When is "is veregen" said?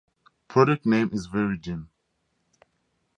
1.13-1.85